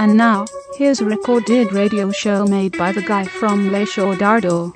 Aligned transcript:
And 0.00 0.16
now, 0.16 0.46
here's 0.78 1.02
a 1.02 1.04
recorded 1.04 1.74
radio 1.74 2.10
show 2.10 2.46
made 2.46 2.78
by 2.78 2.90
the 2.90 3.02
guy 3.02 3.24
from 3.24 3.70
Le 3.70 3.84
Show 3.84 4.14
Dardo. 4.14 4.74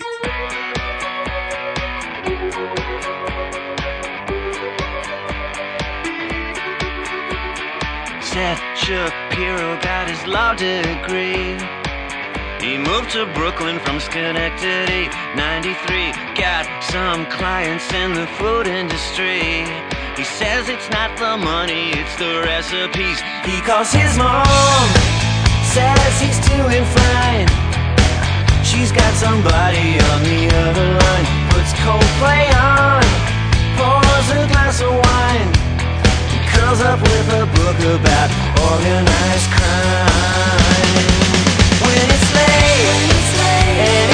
Seth 8.22 8.60
Shapiro 8.76 9.80
got 9.80 10.10
his 10.10 10.26
law 10.26 10.52
degree. 10.52 11.56
He 12.60 12.76
moved 12.76 13.12
to 13.12 13.24
Brooklyn 13.32 13.78
from 13.78 14.00
Schenectady, 14.00 15.08
93. 15.36 16.12
Got 16.34 16.84
some 16.84 17.24
clients 17.30 17.90
in 17.94 18.12
the 18.12 18.26
food 18.36 18.66
industry. 18.66 19.64
He 20.16 20.22
says 20.22 20.68
it's 20.68 20.88
not 20.90 21.16
the 21.18 21.36
money, 21.36 21.90
it's 21.90 22.14
the 22.16 22.42
recipes. 22.44 23.20
He 23.44 23.60
calls 23.62 23.92
his 23.92 24.16
mom, 24.16 25.13
says 25.74 26.20
he's 26.22 26.38
doing 26.54 26.86
fine. 26.94 27.48
She's 28.62 28.92
got 28.92 29.12
somebody 29.14 29.98
on 30.10 30.22
the 30.22 30.46
other 30.66 30.88
line. 31.02 31.26
Puts 31.50 31.72
Coldplay 31.82 32.46
on, 32.54 33.02
pours 33.74 34.26
a 34.38 34.46
glass 34.52 34.80
of 34.80 34.94
wine. 34.94 35.50
Curls 36.54 36.80
up 36.80 37.00
with 37.02 37.28
a 37.42 37.44
book 37.58 37.78
about 37.90 38.30
organized 38.70 39.50
crime. 39.50 40.94
When 41.82 42.06
it's 42.14 42.28
late, 42.38 43.10
and 43.82 44.06
it's 44.10 44.13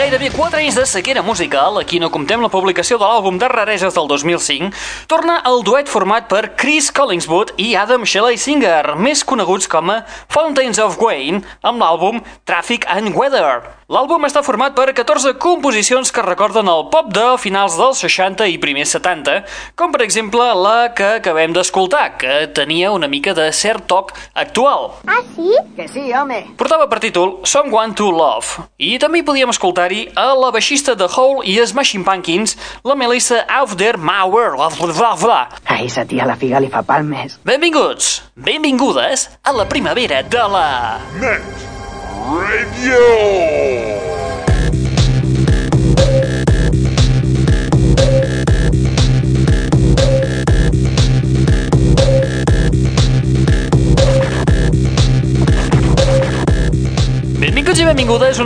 gairebé 0.00 0.30
4 0.32 0.56
anys 0.56 0.76
de 0.78 0.86
sequera 0.88 1.20
musical, 1.20 1.76
aquí 1.76 1.98
no 2.00 2.08
comptem 2.08 2.40
la 2.40 2.48
publicació 2.48 2.96
de 2.96 3.04
l'àlbum 3.04 3.36
de 3.36 3.50
rareses 3.52 3.92
del 3.92 4.06
2005, 4.08 4.70
torna 5.12 5.34
el 5.50 5.60
duet 5.60 5.90
format 5.92 6.24
per 6.30 6.54
Chris 6.56 6.88
Collingswood 6.88 7.52
i 7.60 7.74
Adam 7.76 8.06
Shelley 8.08 8.40
Singer, 8.40 8.96
més 8.96 9.20
coneguts 9.28 9.68
com 9.68 9.92
a 9.92 9.98
Fountains 10.32 10.80
of 10.80 10.96
Wayne, 11.04 11.42
amb 11.60 11.84
l'àlbum 11.84 12.24
Traffic 12.48 12.88
and 12.88 13.12
Weather. 13.12 13.76
L'àlbum 13.90 14.22
està 14.22 14.38
format 14.46 14.70
per 14.70 14.92
14 14.94 15.32
composicions 15.42 16.12
que 16.14 16.22
recorden 16.22 16.68
el 16.70 16.84
pop 16.92 17.08
de 17.10 17.24
finals 17.42 17.74
dels 17.74 17.98
60 18.04 18.46
i 18.46 18.54
primers 18.62 18.92
70, 18.94 19.40
com 19.74 19.90
per 19.90 20.04
exemple 20.04 20.46
la 20.54 20.92
que 20.94 21.16
acabem 21.16 21.50
d'escoltar, 21.52 22.04
que 22.22 22.36
tenia 22.54 22.92
una 22.94 23.08
mica 23.10 23.34
de 23.34 23.48
cert 23.50 23.88
toc 23.90 24.12
actual. 24.38 24.92
¿Ah, 25.10 25.18
sí? 25.34 25.50
Que 25.74 25.88
sí, 25.90 26.04
home. 26.14 26.38
Portava 26.56 26.86
per 26.86 27.00
títol 27.02 27.40
Someone 27.42 27.98
to 27.98 28.12
Love. 28.14 28.68
I 28.78 28.94
també 29.02 29.24
hi 29.24 29.26
podíem 29.26 29.50
escoltar-hi 29.90 30.12
a 30.16 30.34
la 30.34 30.50
baixista 30.50 30.94
de 30.94 31.06
Hole 31.06 31.44
i 31.44 31.58
Smashing 31.66 32.04
Pumpkins, 32.04 32.56
la 32.84 32.94
Melissa 32.94 33.44
Auf 33.48 33.76
der 33.76 33.98
Mauer. 33.98 34.56
Bla, 34.56 34.68
bla, 34.68 34.92
bla, 34.92 35.16
bla. 35.16 35.48
A 35.66 35.82
esa 35.82 36.04
tía 36.04 36.26
la 36.26 36.36
figa 36.36 36.60
li 36.60 36.68
fa 36.68 36.82
palmes. 36.82 37.38
Benvinguts, 37.44 38.22
benvingudes 38.36 39.28
a 39.42 39.52
la 39.52 39.68
primavera 39.68 40.22
de 40.22 40.48
la... 40.48 40.98
Net 41.20 41.42
Radio. 42.30 43.79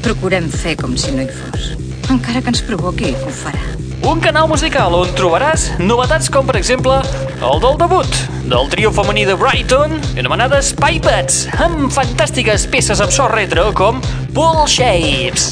Procurem 0.05 0.45
fer 0.53 0.77
com 0.77 0.93
si 0.93 1.17
no 1.17 1.25
hi 1.25 1.29
fos. 1.33 1.73
Encara 2.13 2.45
que 2.45 2.53
ens 2.53 2.61
provoqui, 2.61 3.17
ho 3.17 3.33
farà. 3.41 3.57
un 4.05 4.21
canal 4.21 4.45
musical 4.47 4.93
on 4.93 5.09
trobaràs 5.17 5.81
novetats 5.81 6.29
com, 6.29 6.45
per 6.45 6.61
exemple, 6.61 7.01
el 7.41 7.57
del 7.65 7.73
debut 7.81 8.36
del 8.47 8.69
trio 8.71 8.91
femení 8.95 9.25
de 9.27 9.35
Brighton, 9.35 9.97
anomenades 10.19 10.71
Pipets, 10.79 11.45
amb 11.63 11.91
fantàstiques 11.91 12.67
peces 12.71 13.03
amb 13.03 13.11
so 13.11 13.27
retro 13.31 13.69
com 13.75 13.99
Bull 14.31 14.63
Shapes. 14.71 15.51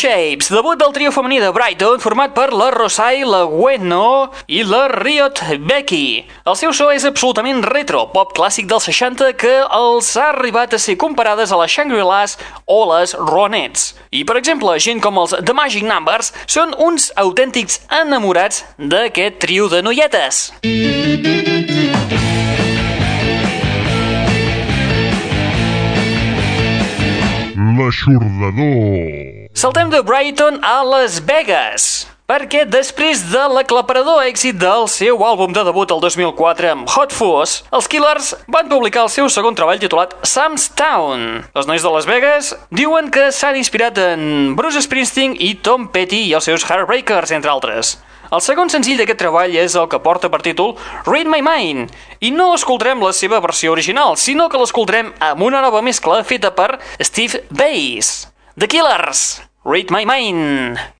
Shapes, 0.00 0.48
debut 0.48 0.78
del 0.80 0.94
trio 0.96 1.10
femení 1.12 1.42
de 1.42 1.50
Brighton 1.52 2.00
format 2.00 2.32
per 2.32 2.54
la 2.56 2.70
Rosai, 2.72 3.20
la 3.28 3.42
Gweno 3.44 4.30
i 4.48 4.62
la 4.64 4.86
Riot 4.88 5.42
Becky. 5.68 6.22
El 6.48 6.56
seu 6.56 6.72
so 6.72 6.86
és 6.88 7.04
absolutament 7.04 7.60
retro, 7.68 8.06
pop 8.14 8.30
clàssic 8.32 8.64
dels 8.70 8.86
60 8.88 9.34
que 9.36 9.50
els 9.60 10.08
ha 10.16 10.30
arribat 10.30 10.72
a 10.72 10.80
ser 10.80 10.96
comparades 10.96 11.52
a 11.52 11.58
les 11.60 11.74
Shangri-Las 11.74 12.38
o 12.64 12.78
les 12.94 13.12
Ronettes. 13.12 13.90
I, 14.08 14.24
per 14.24 14.38
exemple, 14.40 14.78
gent 14.80 15.04
com 15.04 15.20
els 15.20 15.36
The 15.36 15.52
Magic 15.58 15.84
Numbers 15.84 16.32
són 16.48 16.72
uns 16.80 17.10
autèntics 17.20 17.82
enamorats 18.00 18.64
d'aquest 18.80 19.36
trio 19.44 19.68
de 19.68 19.82
noietes. 19.84 20.46
L'aixordador. 27.76 29.39
Saltem 29.60 29.90
de 29.90 30.00
Brighton 30.00 30.58
a 30.64 30.80
Las 30.88 31.18
Vegas, 31.20 32.06
perquè 32.24 32.62
després 32.64 33.26
de 33.28 33.42
l'aclaparador 33.52 34.22
èxit 34.24 34.56
del 34.56 34.86
seu 34.88 35.20
àlbum 35.20 35.52
de 35.52 35.60
debut 35.66 35.90
el 35.92 36.00
2004 36.00 36.70
amb 36.70 36.88
Hot 36.88 37.12
Fuzz, 37.12 37.58
els 37.68 37.84
Killers 37.92 38.30
van 38.48 38.70
publicar 38.70 39.02
el 39.04 39.10
seu 39.12 39.28
segon 39.28 39.58
treball 39.58 39.82
titulat 39.82 40.14
Sam's 40.24 40.70
Town. 40.80 41.42
Els 41.52 41.68
nois 41.68 41.84
de 41.84 41.92
Las 41.92 42.08
Vegas 42.08 42.54
diuen 42.72 43.10
que 43.12 43.26
s'han 43.36 43.58
inspirat 43.60 44.00
en 44.00 44.54
Bruce 44.56 44.80
Springsteen 44.86 45.36
i 45.36 45.52
Tom 45.60 45.90
Petty 45.92 46.22
i 46.30 46.32
els 46.40 46.48
seus 46.48 46.64
Heartbreakers, 46.64 47.36
entre 47.36 47.52
altres. 47.52 47.98
El 48.32 48.40
segon 48.40 48.72
senzill 48.72 48.96
d'aquest 48.96 49.20
treball 49.20 49.60
és 49.60 49.76
el 49.76 49.92
que 49.92 50.00
porta 50.00 50.32
per 50.32 50.40
títol 50.40 50.72
Read 51.04 51.28
My 51.28 51.44
Mind, 51.44 51.92
i 52.24 52.32
no 52.32 52.54
escoltarem 52.56 53.04
la 53.04 53.12
seva 53.12 53.44
versió 53.44 53.76
original, 53.76 54.16
sinó 54.16 54.48
que 54.48 54.64
l'escoltarem 54.64 55.12
amb 55.20 55.44
una 55.52 55.60
nova 55.60 55.84
mescla 55.84 56.24
feta 56.24 56.56
per 56.56 56.78
Steve 56.96 57.44
Bass. 57.52 58.30
The 58.56 58.66
Killers, 58.66 59.49
Read 59.62 59.90
My 59.90 60.06
Mind. 60.06 60.99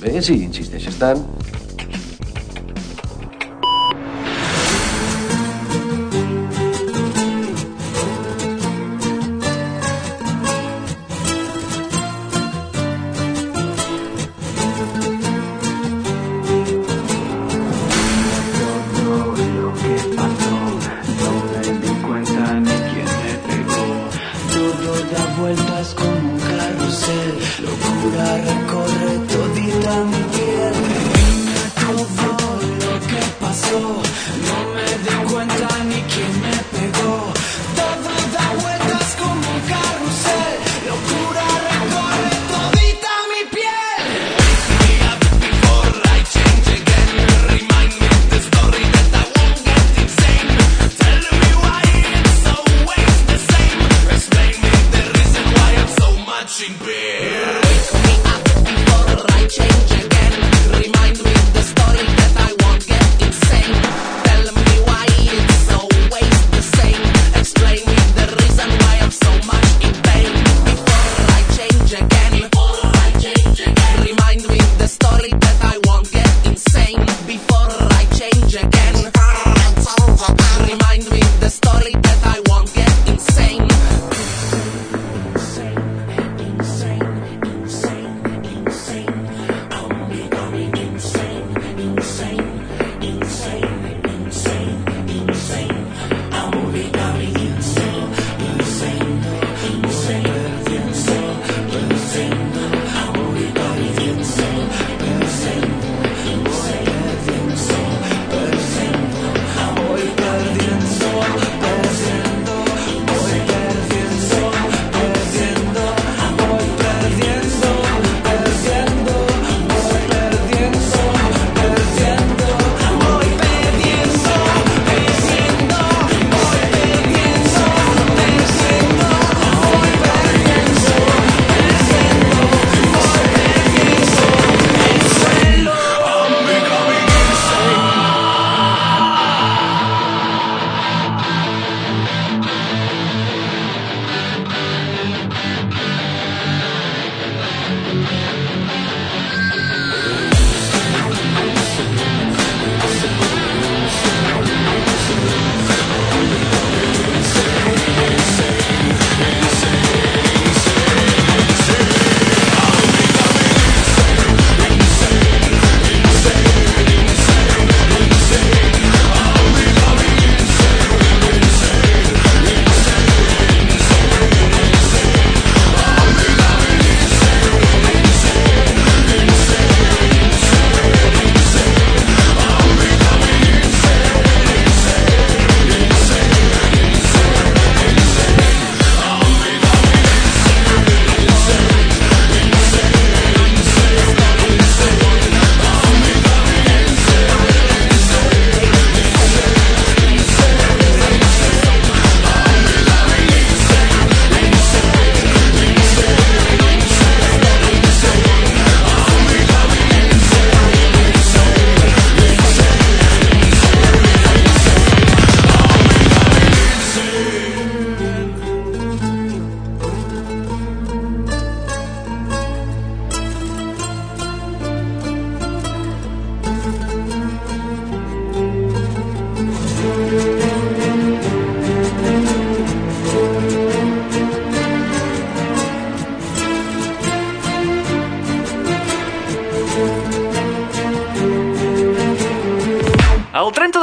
Bé, 0.00 0.20
si 0.22 0.38
insisteixes 0.44 0.96
tant. 1.00 1.22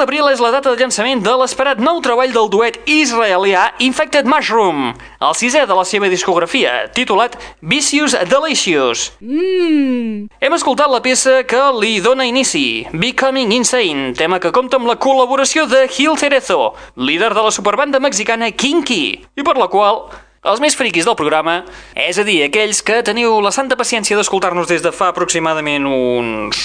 D'abril 0.03 0.27
és 0.27 0.41
la 0.43 0.49
data 0.51 0.73
de 0.73 0.75
llançament 0.75 1.21
de 1.23 1.33
l'esperat 1.39 1.79
nou 1.79 2.01
treball 2.03 2.33
del 2.35 2.49
duet 2.51 2.75
israelià 2.91 3.69
Infected 3.85 4.27
Mushroom, 4.27 4.89
el 5.23 5.35
sisè 5.39 5.61
de 5.69 5.77
la 5.77 5.85
seva 5.87 6.09
discografia, 6.11 6.89
titulat 6.91 7.37
Vicious 7.61 8.17
Delicious. 8.27 9.05
Mmm. 9.23 10.27
Hem 10.43 10.57
escoltat 10.57 10.91
la 10.91 10.99
peça 11.05 11.37
que 11.47 11.61
li 11.77 12.01
dona 12.03 12.27
inici, 12.27 12.83
Becoming 12.91 13.55
Insane, 13.55 14.11
tema 14.19 14.41
que 14.43 14.51
compta 14.51 14.75
amb 14.81 14.91
la 14.91 14.97
col·laboració 14.99 15.69
de 15.71 15.85
Gil 15.87 16.19
Cerezo, 16.19 16.73
líder 16.99 17.31
de 17.31 17.47
la 17.47 17.55
superbanda 17.55 18.03
mexicana 18.03 18.51
Kinky, 18.51 19.05
i 19.39 19.47
per 19.47 19.55
la 19.55 19.71
qual 19.71 20.09
Els 20.43 20.59
més 20.59 20.75
friquis 20.75 21.05
del 21.07 21.15
programa, 21.15 21.61
és 21.95 22.17
a 22.19 22.25
dir, 22.27 22.41
aquells 22.43 22.81
que 22.83 22.97
teniu 23.07 23.37
la 23.39 23.53
santa 23.55 23.77
paciència 23.79 24.17
d'escoltar-nos 24.19 24.67
des 24.67 24.83
de 24.83 24.91
fa 24.91 25.13
aproximadament 25.13 25.87
uns... 25.87 26.59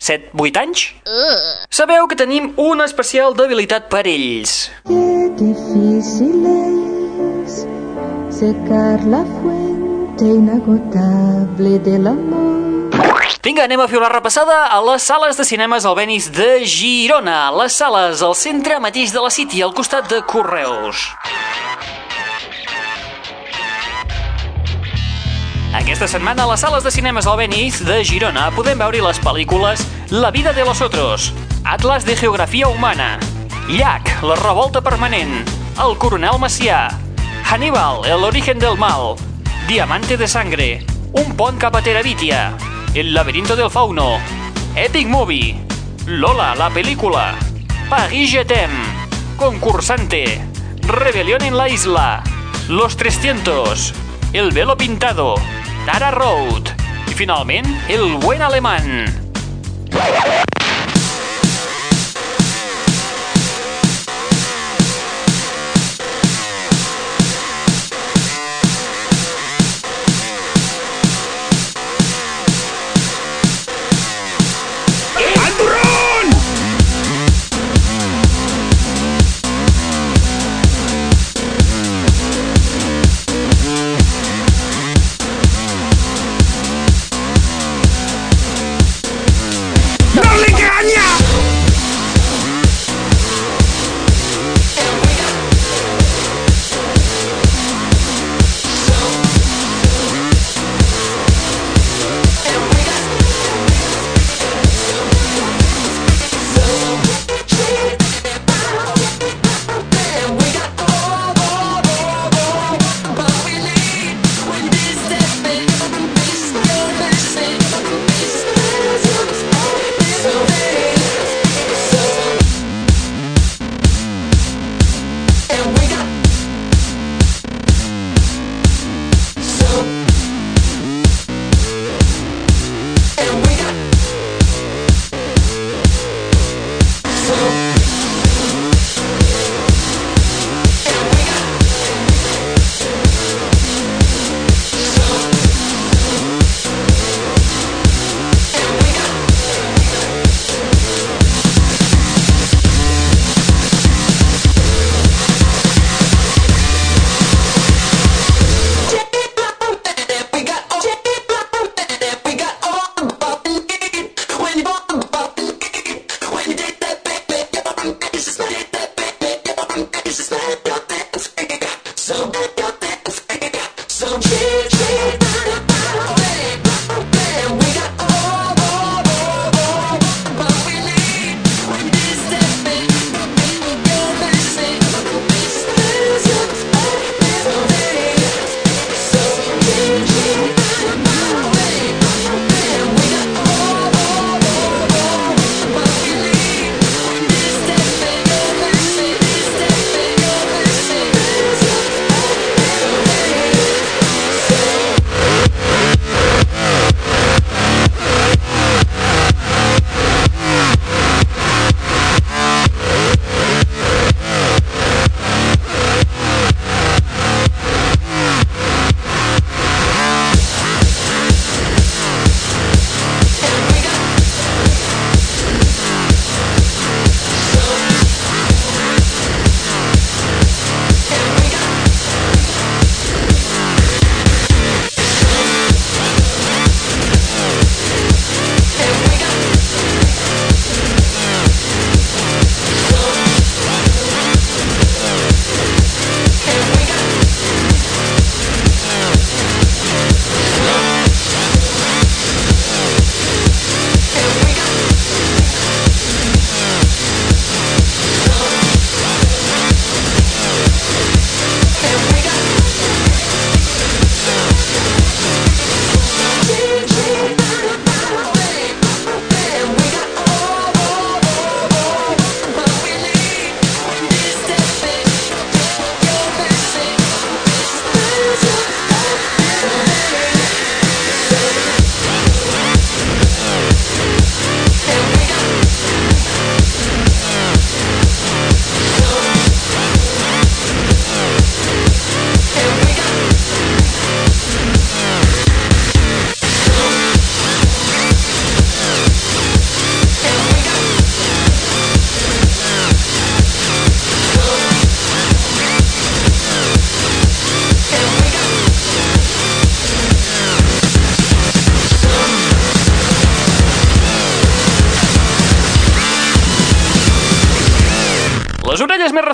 7-8 0.00 0.60
anys? 0.62 0.86
Sabeu 1.68 2.08
que 2.08 2.16
tenim 2.16 2.54
una 2.56 2.86
especial 2.88 3.36
debilitat 3.36 3.90
per 3.92 4.06
ells. 4.08 4.70
Qué 4.88 5.28
difícil 5.36 6.46
es 7.44 7.66
secar 8.32 9.04
la 9.04 9.20
fuente 9.38 10.24
inagotable 10.24 11.78
del 11.84 12.06
amor. 12.06 12.60
Vinga, 13.44 13.64
anem 13.64 13.80
a 13.80 13.86
fer 13.88 13.96
una 13.96 14.10
repassada 14.12 14.66
a 14.68 14.80
les 14.84 15.04
sales 15.04 15.38
de 15.38 15.44
cinemes 15.48 15.86
Albenis 15.88 16.26
de 16.32 16.64
Girona. 16.68 17.38
Les 17.56 17.72
sales 17.72 18.20
al 18.20 18.34
centre 18.36 18.76
mateix 18.80 19.14
de 19.14 19.22
la 19.24 19.30
City, 19.32 19.62
al 19.64 19.72
costat 19.72 20.10
de 20.12 20.20
Correus. 20.28 21.06
Aquesta 25.70 26.08
setmana 26.10 26.42
a 26.42 26.48
les 26.50 26.64
sales 26.64 26.82
de 26.82 26.90
cinemes 26.90 27.28
Albéniz 27.30 27.76
de 27.86 28.00
Girona 28.02 28.48
podem 28.50 28.80
veure 28.82 28.98
les 29.04 29.20
pel·lícules 29.22 29.84
La 30.10 30.32
vida 30.34 30.52
de 30.52 30.64
los 30.66 30.80
otros, 30.82 31.30
Atlas 31.62 32.04
de 32.04 32.16
geografia 32.16 32.66
humana, 32.66 33.20
Llac, 33.68 34.10
la 34.26 34.34
revolta 34.34 34.80
permanent, 34.82 35.46
El 35.78 35.94
coronel 35.96 36.40
Macià, 36.42 36.88
Hannibal, 37.46 38.02
el 38.04 38.24
origen 38.26 38.58
del 38.58 38.76
mal, 38.76 39.14
Diamante 39.68 40.16
de 40.16 40.26
sangre, 40.26 40.84
Un 41.12 41.36
pont 41.38 41.62
cap 41.62 41.76
a 41.76 41.82
Terabitia, 41.82 42.56
El 42.94 43.14
laberinto 43.14 43.54
del 43.54 43.70
fauno, 43.70 44.18
Epic 44.74 45.06
Movie, 45.06 45.54
Lola, 46.06 46.56
la 46.56 46.70
película, 46.70 47.36
Paris 47.88 48.32
je 48.32 48.44
t'aime, 48.44 49.06
Concursante, 49.36 50.42
Rebelión 50.82 51.42
en 51.42 51.56
la 51.56 51.68
isla, 51.68 52.24
Los 52.66 52.96
300, 52.96 53.94
El 54.32 54.50
velo 54.50 54.76
pintado, 54.76 55.36
Tara 55.90 56.12
Road 56.14 56.68
i 57.10 57.16
finalment 57.18 57.66
El 57.90 58.12
buen 58.22 58.44
alemán. 58.46 59.10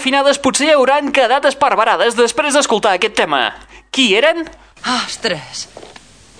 Refinades 0.06 0.38
potser 0.38 0.68
hauran 0.70 1.08
quedat 1.10 1.48
esparverades 1.48 2.14
després 2.14 2.54
d'escoltar 2.54 2.92
aquest 2.94 3.16
tema. 3.18 3.56
Qui 3.90 4.12
eren? 4.14 4.44
Ostres! 4.86 5.64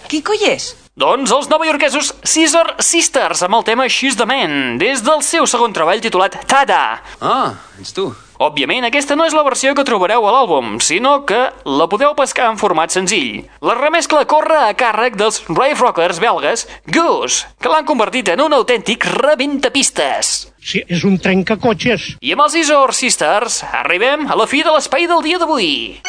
Qui 0.07 0.20
coi 0.22 0.38
és? 0.46 0.68
Doncs 0.94 1.33
els 1.35 1.48
novaiorquesos 1.50 2.12
Scissor 2.22 2.76
Sisters 2.79 3.42
amb 3.42 3.59
el 3.59 3.64
tema 3.66 3.88
She's 3.90 4.14
the 4.20 4.29
Man, 4.31 4.79
des 4.79 5.02
del 5.02 5.18
seu 5.26 5.50
segon 5.50 5.74
treball 5.74 5.98
titulat 5.98 6.38
Tada. 6.46 7.00
Ah, 7.18 7.59
ets 7.83 7.90
tu. 7.96 8.07
Òbviament, 8.42 8.85
aquesta 8.85 9.16
no 9.16 9.25
és 9.25 9.35
la 9.37 9.44
versió 9.46 9.72
que 9.77 9.85
trobareu 9.88 10.27
a 10.29 10.33
l'àlbum, 10.35 10.77
sinó 10.85 11.22
que 11.29 11.38
la 11.64 11.87
podeu 11.88 12.12
pescar 12.18 12.51
en 12.51 12.59
format 12.61 12.92
senzill. 12.92 13.46
La 13.64 13.77
remescla 13.79 14.27
corre 14.29 14.59
a 14.66 14.75
càrrec 14.77 15.16
dels 15.16 15.40
rave 15.49 15.79
rockers 15.81 16.20
belgues 16.20 16.66
Goose, 16.92 17.46
que 17.61 17.72
l'han 17.72 17.88
convertit 17.88 18.29
en 18.35 18.44
un 18.44 18.57
autèntic 18.59 19.09
rebentapistes. 19.16 20.37
Sí, 20.61 20.83
és 20.85 21.07
un 21.09 21.16
trencacotxes. 21.22 22.16
I 22.20 22.37
amb 22.37 22.44
els 22.44 22.59
Scissor 22.59 22.92
Sisters 22.96 23.62
arribem 23.70 24.29
a 24.29 24.37
la 24.37 24.49
fi 24.51 24.64
de 24.66 24.75
l'espai 24.75 25.09
del 25.09 25.25
dia 25.25 25.40
d'avui. 25.40 26.03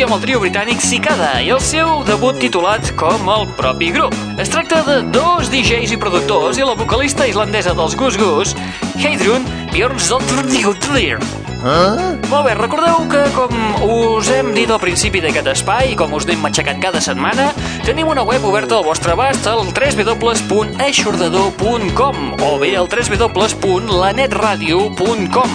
D'avui 0.00 0.14
amb 0.14 0.16
el 0.16 0.22
trio 0.24 0.38
britànic 0.40 0.78
Cicada 0.80 1.42
i 1.44 1.50
el 1.52 1.60
seu 1.60 2.00
debut 2.08 2.32
titulat 2.40 2.96
com 2.96 3.28
el 3.28 3.44
propi 3.58 3.90
grup. 3.92 4.14
Es 4.40 4.48
tracta 4.48 4.80
de 4.86 5.02
dos 5.12 5.50
DJs 5.52 5.92
i 5.92 5.98
productors 6.00 6.56
i 6.56 6.64
la 6.64 6.72
vocalista 6.78 7.26
islandesa 7.28 7.74
dels 7.76 7.92
Goose 8.00 8.16
Goose, 8.16 8.56
Heidrun 8.96 9.44
Björnsdottir. 9.74 11.18
Ah? 11.60 12.16
Molt 12.30 12.46
bé, 12.48 12.54
recordeu 12.56 13.04
que 13.12 13.20
com 13.36 13.52
us 13.84 14.32
hem 14.32 14.56
dit 14.56 14.72
al 14.72 14.80
principi 14.80 15.20
d'aquest 15.20 15.52
espai 15.52 15.92
i 15.92 15.96
com 16.00 16.08
us 16.16 16.24
anem 16.24 16.40
matxacant 16.48 16.80
cada 16.80 17.04
setmana, 17.04 17.52
tenim 17.84 18.08
una 18.08 18.24
web 18.24 18.40
oberta 18.48 18.80
al 18.80 18.88
vostre 18.88 19.12
abast 19.12 19.44
al 19.52 19.68
www.eixordador.com 19.68 22.16
o 22.40 22.56
bé 22.56 22.72
al 22.72 22.88
www.lanetradio.com 22.88 25.52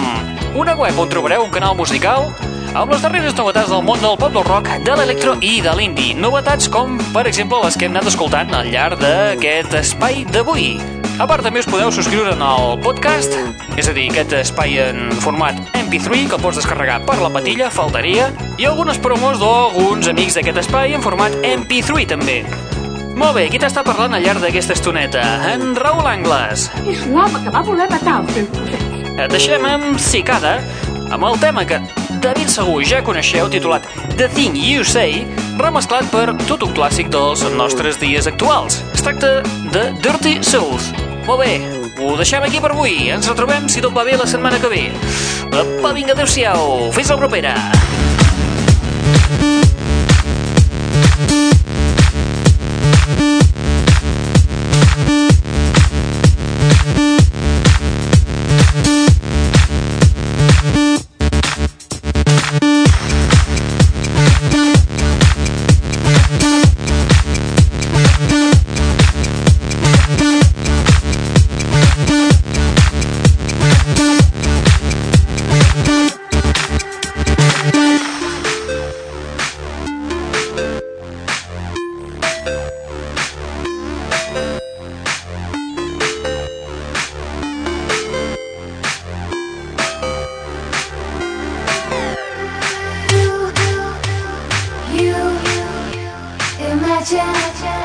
una 0.56 0.74
web 0.78 0.98
on 0.98 1.10
trobareu 1.10 1.44
un 1.44 1.50
canal 1.50 1.76
musical 1.76 2.32
amb 2.76 2.92
les 2.92 3.00
darreres 3.00 3.32
novetats 3.38 3.70
del 3.72 3.80
món 3.84 4.02
del 4.02 4.18
pop 4.20 4.32
del 4.34 4.44
rock, 4.44 4.68
de 4.84 4.94
l'electro 4.98 5.32
i 5.40 5.62
de 5.64 5.72
l'indie. 5.78 6.12
Novetats 6.20 6.68
com, 6.72 6.98
per 7.14 7.22
exemple, 7.28 7.62
les 7.64 7.76
que 7.78 7.88
hem 7.88 7.94
anat 7.94 8.10
escoltant 8.10 8.52
al 8.52 8.68
llarg 8.68 9.00
d'aquest 9.00 9.72
espai 9.78 10.26
d'avui. 10.28 10.74
A 11.16 11.24
part, 11.24 11.40
també 11.46 11.62
us 11.62 11.68
podeu 11.70 11.88
subscriure 11.94 12.34
al 12.36 12.76
podcast, 12.84 13.32
és 13.80 13.88
a 13.88 13.94
dir, 13.96 14.10
aquest 14.10 14.34
espai 14.42 14.76
en 14.84 15.08
format 15.24 15.56
MP3 15.86 16.28
que 16.28 16.40
pots 16.42 16.60
descarregar 16.60 16.98
per 17.08 17.16
la 17.22 17.32
patilla, 17.32 17.72
faltaria, 17.72 18.28
i 18.60 18.68
algunes 18.68 19.00
promos 19.00 19.40
d'alguns 19.40 20.12
amics 20.12 20.36
d'aquest 20.36 20.60
espai 20.66 20.98
en 20.98 21.04
format 21.04 21.32
MP3 21.48 22.10
també. 22.12 22.42
Molt 23.16 23.38
bé, 23.38 23.46
qui 23.48 23.62
t'està 23.62 23.86
parlant 23.86 24.12
al 24.12 24.26
llarg 24.26 24.44
d'aquesta 24.44 24.76
estoneta? 24.76 25.24
En 25.54 25.72
Raül 25.80 26.04
Angles. 26.04 26.68
És 26.84 27.06
l'home 27.08 27.40
que 27.40 27.54
va 27.54 27.64
voler 27.64 27.88
matar 27.88 28.20
el 28.20 28.34
seu 28.36 28.50
cosset. 28.52 28.90
Et 29.16 29.30
deixem 29.32 29.64
amb 29.64 29.96
Cicada, 29.96 30.58
amb 31.08 31.24
el 31.24 31.40
tema 31.40 31.64
que 31.64 31.80
de 32.26 32.32
ben 32.34 32.48
segur 32.50 32.80
ja 32.82 32.98
coneixeu, 33.06 33.46
titulat 33.46 33.84
The 34.18 34.26
Thing 34.34 34.56
You 34.58 34.82
Say, 34.82 35.20
remesclat 35.60 36.08
per 36.10 36.32
tot 36.48 36.64
un 36.66 36.72
clàssic 36.74 37.10
dels 37.12 37.44
nostres 37.54 38.00
dies 38.02 38.26
actuals. 38.26 38.80
Es 38.96 39.04
tracta 39.06 39.44
de 39.74 39.84
Dirty 40.02 40.40
Souls. 40.42 40.90
Molt 41.28 41.44
bé, 41.44 41.52
ho 42.02 42.16
deixem 42.18 42.42
aquí 42.42 42.58
per 42.62 42.72
avui. 42.74 43.12
Ens 43.14 43.30
retrobem, 43.30 43.68
si 43.70 43.84
tot 43.84 43.94
va 43.94 44.02
bé, 44.08 44.18
la 44.18 44.26
setmana 44.26 44.58
que 44.62 44.72
ve. 44.72 44.88
Apa, 45.52 45.94
vinga, 45.94 46.18
adeu-siau. 46.18 46.90
Fins 46.96 47.14
la 47.14 47.20
propera. 47.22 47.54
You 49.36 49.65
恰 97.06 97.75